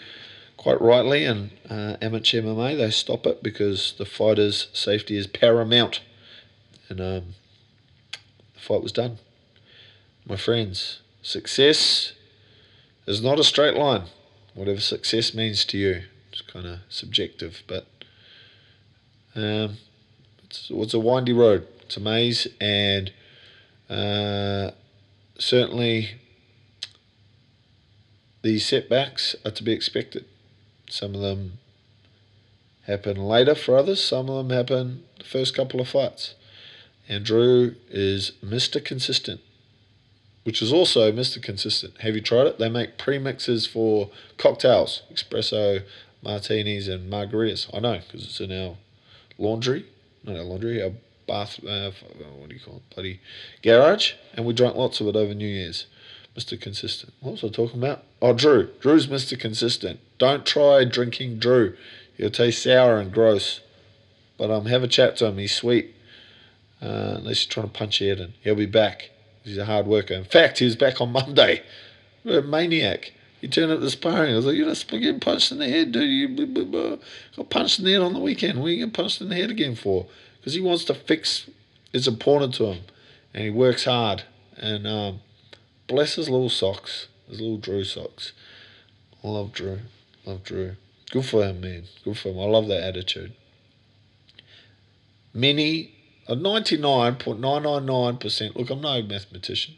[0.60, 6.02] quite rightly, and uh, amateur MMA, they stop it because the fighter's safety is paramount.
[6.90, 7.24] And um,
[8.54, 9.20] the fight was done.
[10.26, 12.12] My friends, success
[13.08, 14.04] is not a straight line.
[14.54, 17.88] Whatever success means to you, it's kind of subjective, but
[19.36, 19.78] um,
[20.44, 21.68] it's, it's a windy road.
[21.84, 23.14] It's a maze, and
[23.90, 24.72] uh,
[25.38, 26.20] certainly
[28.42, 30.26] these setbacks are to be expected.
[30.92, 31.60] Some of them
[32.88, 36.36] happen later for others, some of them happen the first couple of fights.
[37.08, 38.84] And Drew is Mr.
[38.84, 39.42] Consistent,
[40.44, 41.42] which is also Mr.
[41.42, 42.02] Consistent.
[42.02, 42.60] Have you tried it?
[42.60, 45.84] They make premixes for cocktails, espresso,
[46.22, 47.70] martinis, and margaritas.
[47.74, 48.76] I know because it's in our
[49.38, 49.86] laundry,
[50.24, 50.92] not our laundry, our
[51.28, 51.92] bath, uh,
[52.38, 53.22] what do you call it, bloody
[53.62, 55.86] garage, and we drank lots of it over New Year's.
[56.40, 56.60] Mr.
[56.60, 57.14] Consistent.
[57.20, 58.04] What was I talking about?
[58.22, 58.70] Oh, Drew.
[58.80, 59.38] Drew's Mr.
[59.38, 60.00] Consistent.
[60.18, 61.76] Don't try drinking Drew.
[62.16, 63.60] He'll taste sour and gross.
[64.38, 65.38] But um, have a chat to him.
[65.38, 65.94] He's sweet.
[66.82, 68.34] Uh, unless you're trying to punch your head in.
[68.42, 69.10] He'll be back.
[69.44, 70.14] He's a hard worker.
[70.14, 71.62] In fact, he was back on Monday.
[72.24, 73.12] a maniac.
[73.42, 74.32] He turned up the sparring.
[74.32, 76.10] I was like, you're not getting punched in the head, dude.
[76.10, 77.00] You
[77.36, 78.60] got punched in the head on the weekend.
[78.60, 80.06] What are you getting punched in the head again for?
[80.40, 81.50] Because he wants to fix.
[81.92, 82.84] It's important to him.
[83.34, 84.24] And he works hard.
[84.58, 85.20] And um,
[85.90, 87.10] bless his little socks.
[87.28, 88.32] His little Drew socks.
[89.22, 89.80] I love Drew.
[90.26, 90.78] Love Drew.
[91.12, 91.84] Good for him, man.
[92.06, 92.40] Good for him.
[92.40, 93.34] I love that attitude.
[95.34, 95.96] Many,
[96.28, 99.74] a 99.999%, look, I'm no mathematician,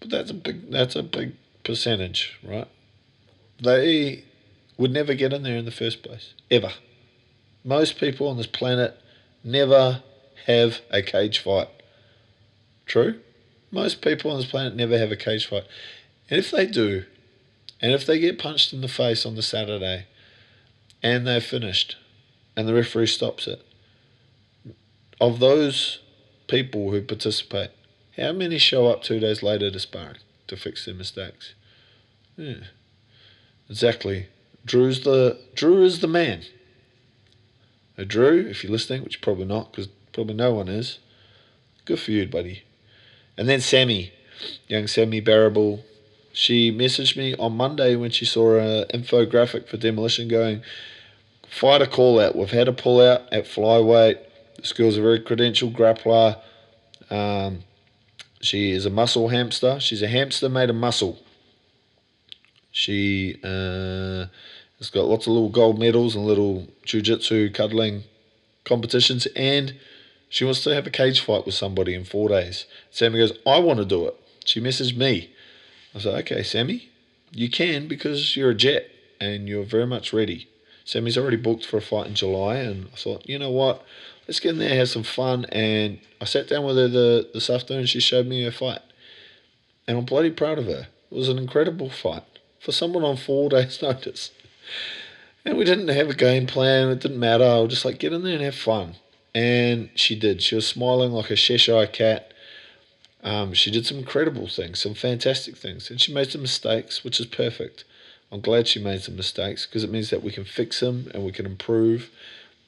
[0.00, 1.32] but that's a big, that's a big
[1.64, 2.68] percentage, right?
[3.60, 4.24] They
[4.76, 6.72] would never get in there in the first place, ever.
[7.64, 9.00] Most people on this planet
[9.44, 10.02] never
[10.46, 11.68] have a cage fight.
[12.86, 13.20] True?
[13.72, 15.64] Most people on this planet never have a cage fight.
[16.30, 17.04] And if they do,
[17.80, 20.06] and if they get punched in the face on the Saturday
[21.02, 21.96] and they're finished
[22.54, 23.66] and the referee stops it,
[25.20, 26.00] of those
[26.46, 27.70] people who participate,
[28.16, 31.54] how many show up two days later to sparring to fix their mistakes?
[32.36, 32.64] Yeah.
[33.70, 34.26] Exactly.
[34.66, 36.42] Drew's the Drew is the man.
[37.96, 40.98] Now, Drew, if you're listening, which probably not, because probably no one is,
[41.84, 42.64] good for you, buddy.
[43.36, 44.12] And then Sammy,
[44.68, 45.84] young Sammy Barrable,
[46.32, 50.62] she messaged me on Monday when she saw an infographic for demolition going,
[51.48, 52.36] fight a call out.
[52.36, 54.18] We've had a pull out at flyweight.
[54.56, 56.38] This girl's a very credentialed grappler.
[57.10, 57.64] Um,
[58.40, 59.78] she is a muscle hamster.
[59.80, 61.18] She's a hamster made of muscle.
[62.70, 64.26] She uh,
[64.78, 68.04] has got lots of little gold medals and little jiu-jitsu cuddling
[68.64, 69.74] competitions and
[70.32, 72.64] she wants to have a cage fight with somebody in four days.
[72.90, 74.18] Sammy goes, I want to do it.
[74.46, 75.30] She messaged me.
[75.94, 76.88] I said, okay, Sammy,
[77.32, 78.88] you can because you're a jet
[79.20, 80.48] and you're very much ready.
[80.86, 83.84] Sammy's already booked for a fight in July, and I thought, you know what,
[84.26, 85.44] let's get in there, have some fun.
[85.52, 88.80] And I sat down with her the, this afternoon, she showed me her fight.
[89.86, 90.86] And I'm bloody proud of her.
[91.10, 92.24] It was an incredible fight
[92.58, 94.30] for someone on four days' notice.
[95.44, 96.88] and we didn't have a game plan.
[96.88, 97.44] It didn't matter.
[97.44, 98.94] I was just like, get in there and have fun.
[99.34, 100.42] And she did.
[100.42, 102.32] She was smiling like a Cheshire cat.
[103.22, 105.90] Um, she did some incredible things, some fantastic things.
[105.90, 107.84] And she made some mistakes, which is perfect.
[108.30, 111.24] I'm glad she made some mistakes because it means that we can fix them and
[111.24, 112.10] we can improve.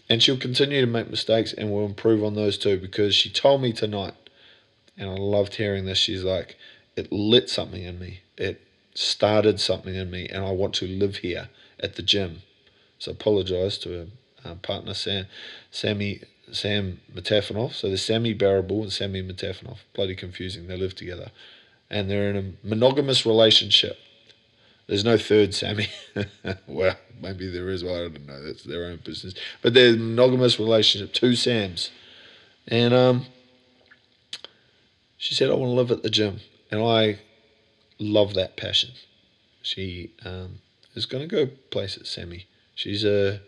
[0.08, 3.62] And she'll continue to make mistakes and we'll improve on those too because she told
[3.62, 4.14] me tonight,
[4.96, 5.98] and I loved hearing this.
[5.98, 6.56] She's like,
[6.96, 8.20] it lit something in me.
[8.36, 8.60] It
[8.94, 11.48] started something in me, and I want to live here
[11.80, 12.42] at the gym.
[12.98, 14.06] So I apologise to her
[14.44, 15.26] uh, partner, Sam,
[15.70, 17.74] Sammy Sam Matafanov.
[17.74, 19.78] So there's Sammy Barrable and Sammy Matafanov.
[19.94, 20.66] Bloody confusing.
[20.66, 21.30] They live together.
[21.90, 23.98] And they're in a monogamous relationship.
[24.86, 25.88] There's no third Sammy.
[26.66, 27.82] well, maybe there is.
[27.82, 28.42] Well, I don't know.
[28.42, 29.34] That's their own business.
[29.62, 31.12] But they're monogamous relationship.
[31.12, 31.90] Two Sams.
[32.68, 33.26] And um,
[35.16, 36.40] she said, I want to live at the gym.
[36.70, 37.20] And I
[37.98, 38.90] love that passion.
[39.62, 40.60] She um,
[40.94, 42.46] is going to go places, Sammy.
[42.74, 43.40] She's a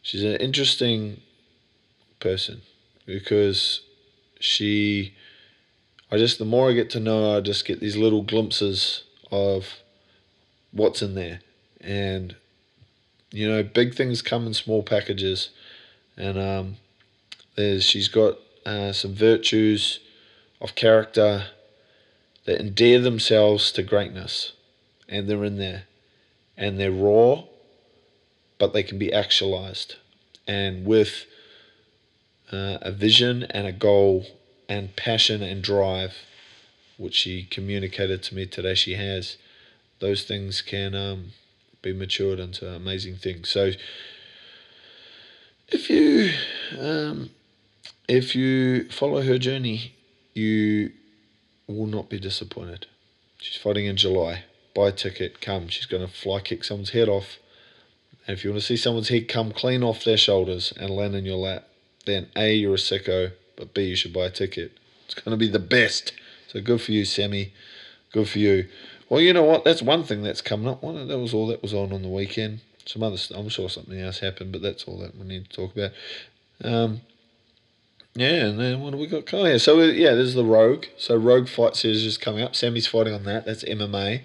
[0.00, 1.20] she's an interesting
[2.20, 2.62] person.
[3.06, 3.80] Because
[4.40, 5.14] she
[6.10, 9.04] I just the more I get to know her, I just get these little glimpses
[9.30, 9.78] of
[10.72, 11.40] what's in there.
[11.80, 12.36] And
[13.30, 15.50] you know, big things come in small packages.
[16.16, 16.76] And um,
[17.56, 20.00] there's she's got uh, some virtues
[20.60, 21.44] of character
[22.44, 24.52] that endear themselves to greatness.
[25.08, 25.84] And they're in there.
[26.56, 27.44] And they're raw
[28.58, 29.96] but they can be actualized.
[30.46, 31.26] And with
[32.52, 34.26] uh, a vision and a goal
[34.68, 36.14] and passion and drive,
[36.96, 39.36] which she communicated to me today she has,
[40.00, 41.32] those things can um,
[41.82, 43.48] be matured into amazing things.
[43.48, 43.72] So
[45.68, 46.30] if you
[46.78, 47.30] um,
[48.08, 49.94] if you follow her journey,
[50.34, 50.92] you
[51.66, 52.86] will not be disappointed.
[53.40, 54.44] She's fighting in July.
[54.74, 55.68] Buy a ticket, come.
[55.68, 57.38] She's going to fly kick someone's head off.
[58.26, 61.14] And if you want to see someone's head come clean off their shoulders and land
[61.14, 61.67] in your lap,
[62.08, 64.72] then A, you're a sicko, but B, you should buy a ticket.
[65.06, 66.12] It's going to be the best.
[66.48, 67.52] So good for you, Sammy.
[68.12, 68.68] Good for you.
[69.08, 69.64] Well, you know what?
[69.64, 70.82] That's one thing that's coming up.
[70.82, 72.60] One that was all that was on on the weekend.
[72.86, 75.76] Some other, I'm sure something else happened, but that's all that we need to talk
[75.76, 75.90] about.
[76.64, 77.02] Um,
[78.14, 79.58] yeah, and then what do we got coming here?
[79.58, 80.86] So yeah, there's the Rogue.
[80.96, 82.56] So Rogue Fight Series is coming up.
[82.56, 83.44] Sammy's fighting on that.
[83.46, 84.22] That's MMA,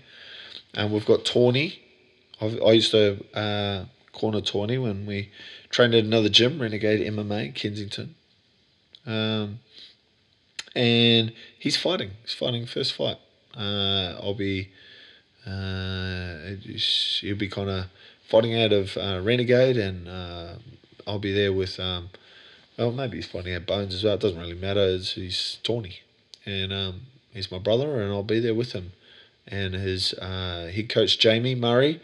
[0.73, 1.81] and we've got Tawny.
[2.41, 5.29] I've, i used to uh, corner Tawny when we
[5.73, 8.15] trained at another gym, Renegade MMA, Kensington.
[9.05, 9.59] Um,
[10.75, 12.11] and he's fighting.
[12.21, 13.17] He's fighting first fight.
[13.57, 14.69] Uh, I'll be.
[15.45, 16.55] Uh,
[17.19, 17.85] he'll be kind of
[18.29, 20.53] fighting out of uh, Renegade, and uh,
[21.05, 21.79] I'll be there with.
[21.79, 22.09] Um,
[22.77, 24.13] well, maybe he's fighting out Bones as well.
[24.13, 24.81] It doesn't really matter.
[24.81, 25.99] It's, he's Tawny,
[26.45, 28.93] and um, he's my brother, and I'll be there with him.
[29.45, 32.01] And his uh, head coach Jamie Murray,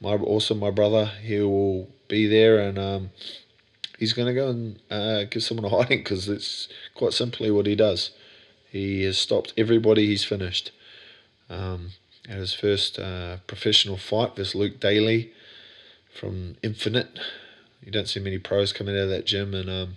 [0.00, 3.10] my also my brother, he will be there, and um,
[3.98, 7.66] he's going to go and uh, give someone a hiding because it's quite simply what
[7.66, 8.10] he does.
[8.70, 10.72] He has stopped everybody he's finished.
[11.48, 11.92] Um,
[12.28, 15.32] at his first uh, professional fight versus Luke Daly
[16.12, 17.18] from Infinite.
[17.84, 19.96] You don't see many pros coming out of that gym, and um,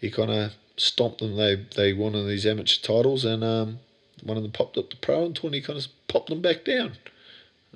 [0.00, 1.36] he kind of stomped them.
[1.36, 3.78] They they won one of these amateur titles, and um,
[4.22, 6.92] one of them popped up to pro, and Tawny kind of popped them back down.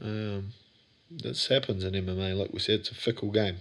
[0.02, 0.52] Um,
[1.10, 2.36] this happens in MMA.
[2.36, 3.56] Like we said, it's a fickle game.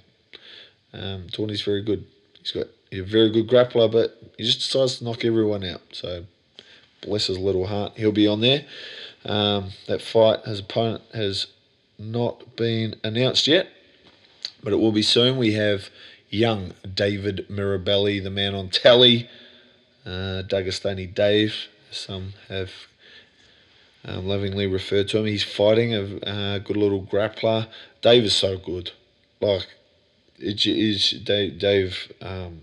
[0.94, 2.06] Um, Tawny's very good.
[2.40, 5.82] He's got he's a very good grappler, but he just decides to knock everyone out.
[5.92, 6.26] So
[7.02, 7.94] bless his little heart.
[7.96, 8.66] He'll be on there.
[9.26, 11.48] Um, that fight, his opponent has
[11.98, 13.68] not been announced yet,
[14.64, 15.38] but it will be soon.
[15.38, 15.90] We have
[16.30, 19.30] young David Mirabelli, the man on tally,
[20.06, 22.72] uh, Dagestani Dave, some have
[24.06, 25.26] um, lovingly referred to him.
[25.26, 27.68] He's fighting a uh, good little grappler.
[28.02, 28.92] Dave is so good.
[29.42, 29.68] Like,
[30.38, 31.60] it is Dave.
[31.60, 32.62] Dave um,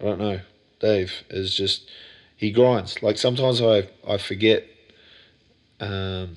[0.00, 0.40] I don't know.
[0.80, 1.88] Dave is just
[2.36, 3.02] he grinds.
[3.02, 4.64] Like sometimes I I forget.
[5.80, 6.36] Um,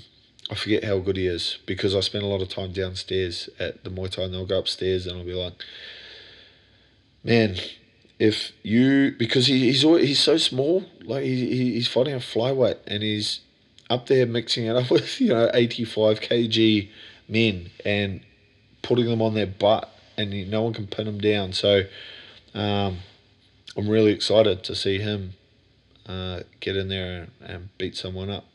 [0.49, 3.83] I forget how good he is because I spend a lot of time downstairs at
[3.83, 5.61] the Muay Thai, and I'll go upstairs and I'll be like,
[7.23, 7.57] man,
[8.17, 12.77] if you because he, he's always, he's so small, like he, he's fighting a flyweight
[12.87, 13.41] and he's
[13.89, 16.89] up there mixing it up with you know 85 kg
[17.27, 18.21] men and
[18.81, 21.53] putting them on their butt and no one can pin them down.
[21.53, 21.83] So
[22.53, 22.99] um,
[23.75, 25.33] I'm really excited to see him
[26.07, 28.45] uh, get in there and, and, beat someone up.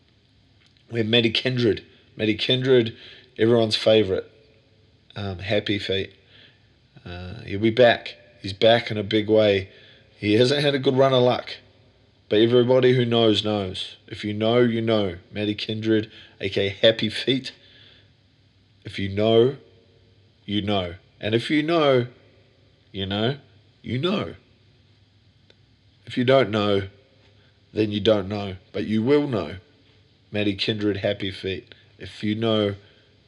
[0.91, 1.85] We have Matty Kindred.
[2.16, 2.97] Matty Kindred
[3.39, 4.24] everyone's favourite.
[5.14, 6.14] Um, happy feet.
[7.05, 8.16] Uh, he'll be back.
[8.41, 9.68] He's back in a big way.
[10.16, 11.57] He hasn't had a good run of luck
[12.33, 13.97] but everybody who knows, knows.
[14.09, 15.16] If you know, you know.
[15.30, 16.11] Matty Kindred,
[16.41, 17.53] aka Happy Feet.
[18.87, 19.59] If you know,
[20.47, 20.95] you know.
[21.20, 22.07] And if you know,
[22.91, 23.37] you know,
[23.83, 24.37] you know.
[26.07, 26.89] If you don't know,
[27.74, 29.57] then you don't know, but you will know.
[30.30, 31.74] Matty Kindred, happy feet.
[31.99, 32.76] If you know,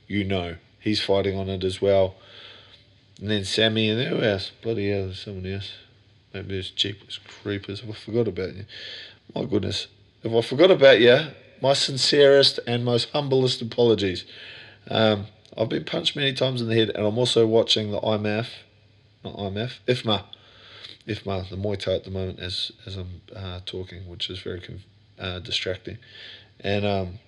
[0.09, 0.57] you know.
[0.81, 2.15] He's fighting on it as well.
[3.21, 4.51] And then Sammy and who else?
[4.63, 5.73] Bloody hell, there's someone else.
[6.35, 7.82] Maybe there's Jeepers Creepers.
[7.89, 8.66] I forgot about you.
[9.35, 9.87] My goodness.
[10.24, 11.28] If I forgot about you,
[11.62, 14.24] my sincerest and most humblest apologies.
[14.91, 15.26] Um,
[15.57, 18.49] I've been punched many times in the head, and I'm also watching the IMAF,
[19.22, 20.24] not IMAF, IFMA,
[21.07, 24.61] IFMA, the Muay Thai at the moment as as I'm uh, talking, which is very
[25.18, 25.99] uh, distracting.
[26.61, 27.18] And um,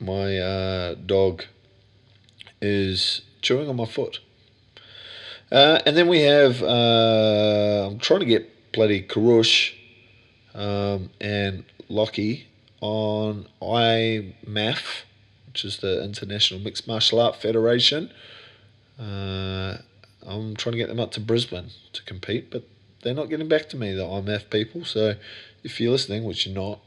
[0.00, 1.44] my uh, dog
[2.60, 4.18] is chewing on my foot.
[5.50, 9.74] Uh, and then we have, uh, I'm trying to get bloody Karush
[10.54, 12.48] um, and Lockie
[12.80, 15.02] on IMAF,
[15.46, 18.10] which is the International Mixed Martial Art Federation.
[18.98, 19.78] Uh,
[20.26, 22.64] I'm trying to get them up to Brisbane to compete, but
[23.02, 24.84] they're not getting back to me, the IMF people.
[24.84, 25.14] So
[25.64, 26.80] if you're listening, which you're not,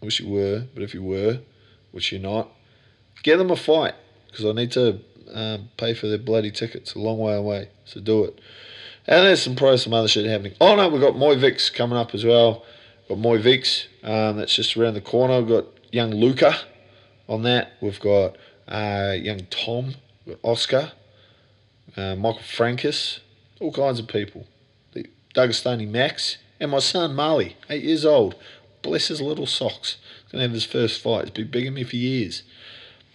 [0.00, 1.40] I wish you were, but if you were,
[1.90, 2.50] which you're not,
[3.22, 3.94] get them a fight
[4.30, 5.00] because I need to
[5.32, 7.68] um, pay for their bloody tickets a long way away.
[7.84, 8.40] So do it.
[9.06, 10.54] And there's some probably some other shit happening.
[10.60, 12.64] Oh no, we've got Moy Vix coming up as well.
[13.08, 15.38] Got Moy Vix, um, that's just around the corner.
[15.38, 16.56] We've got young Luca
[17.28, 17.72] on that.
[17.80, 19.94] We've got uh, young Tom,
[20.42, 20.92] Oscar,
[21.96, 23.20] uh, Michael Francis,
[23.60, 24.46] all kinds of people.
[24.92, 28.34] The Dagestani Max, and my son Marley, eight years old.
[28.82, 29.98] Bless his little socks.
[30.24, 31.24] He's going to have his first fight.
[31.24, 32.42] He's been begging me for years.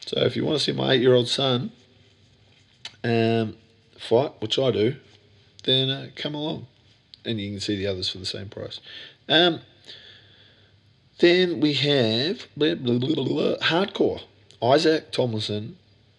[0.05, 1.71] So if you want to see my eight year old son
[3.03, 3.55] um,
[3.97, 4.95] fight, which I do,
[5.63, 6.67] then uh, come along.
[7.25, 8.79] And you can see the others for the same price.
[9.29, 9.61] Um,
[11.19, 14.21] then we have blah, blah, blah, hardcore.
[14.61, 15.77] Isaac Tomlinson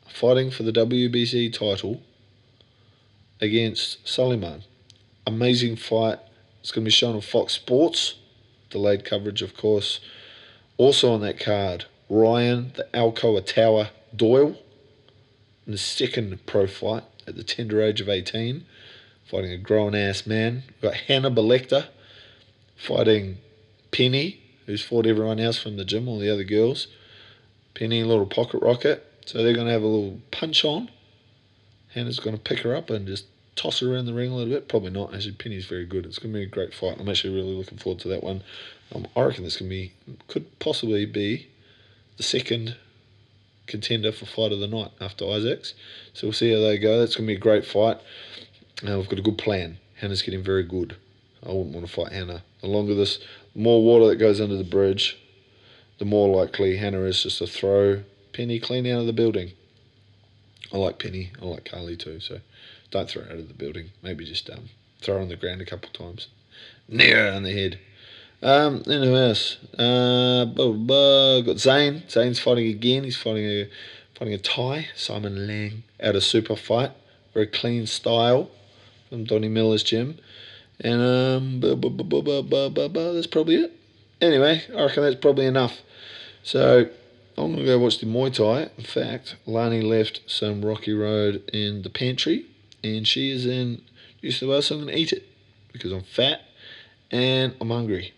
[0.09, 2.03] fighting for the WBC title
[3.41, 4.63] against Suleiman.
[5.27, 6.19] Amazing fight.
[6.61, 8.15] It's going to be shown on Fox Sports.
[8.71, 10.01] Delayed coverage, of course.
[10.77, 14.57] Also on that card, Ryan, the Alcoa Tower Doyle,
[15.67, 18.65] in the second pro fight at the tender age of 18,
[19.25, 20.65] fighting a grown ass man.
[20.67, 21.87] We've got Hannah Belector
[22.77, 23.39] fighting
[23.91, 26.89] Penny, who's fought everyone else from the gym, all the other girls.
[27.75, 29.07] Penny, little pocket rocket.
[29.27, 30.91] So they're going to have a little punch on.
[31.95, 34.53] Hannah's going to pick her up and just toss her around the ring a little
[34.53, 34.69] bit.
[34.69, 35.15] Probably not.
[35.15, 36.07] Actually, Penny's very good.
[36.07, 36.99] It's going to be a great fight.
[36.99, 38.43] I'm actually really looking forward to that one.
[38.95, 39.93] Um, I reckon this can be,
[40.27, 41.49] could possibly be
[42.17, 42.77] the second
[43.67, 45.75] contender for fight of the night after Isaacs.
[46.13, 46.99] So we'll see how they go.
[46.99, 47.99] That's going to be a great fight.
[48.87, 49.79] Uh, we've got a good plan.
[49.97, 50.97] Hannah's getting very good.
[51.45, 52.43] I wouldn't want to fight Hannah.
[52.61, 53.19] The longer this,
[53.55, 55.19] more water that goes under the bridge,
[55.99, 58.03] the more likely Hannah is just to throw
[58.33, 59.53] Penny clean out of the building.
[60.73, 61.31] I like Penny.
[61.41, 62.21] I like Carly too.
[62.21, 62.41] So
[62.91, 63.91] don't throw her out of the building.
[64.03, 66.29] Maybe just um, throw her on the ground a couple of times.
[66.89, 67.79] Near her on the head.
[68.43, 69.57] Um, then who else?
[69.79, 72.03] Uh, blah, blah, got Zane.
[72.09, 73.05] Zane's fighting again.
[73.05, 73.69] He's fighting a
[74.19, 76.91] fighting a Thai, Simon Lang, out of super fight.
[77.35, 78.51] Very clean style
[79.09, 80.19] from Donnie Miller's gym.
[80.81, 83.73] And um, blah, blah, blah, blah, blah, blah, blah, that's probably it.
[84.21, 85.81] Anyway, I reckon that's probably enough.
[86.43, 86.89] So
[87.39, 88.71] I'm gonna go watch the Muay Thai.
[88.77, 92.47] In fact, Lani left some Rocky Road in the pantry,
[92.83, 93.83] and she is in
[94.21, 94.67] New South Wales.
[94.67, 95.29] So I'm gonna eat it
[95.73, 96.41] because I'm fat
[97.13, 98.15] and I'm hungry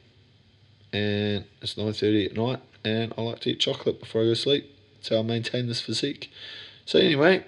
[0.95, 4.37] and it's 9.30 at night and I like to eat chocolate before I go to
[4.37, 4.71] sleep.
[5.01, 6.31] So I maintain this physique.
[6.87, 7.45] So anyway,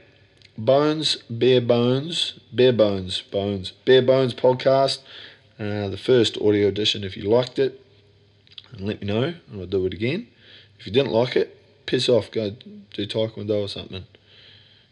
[0.59, 4.99] Bones, Bare Bones, Bare Bones, Bones, Bare Bones podcast.
[5.59, 7.80] Uh, the first audio edition if you liked it.
[8.78, 10.26] Let me know and I'll do it again.
[10.78, 14.05] If you didn't like it, piss off, go do Taekwondo or something.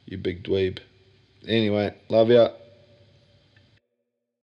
[0.07, 0.79] You big dweeb.
[1.47, 2.51] Anyway, love ya.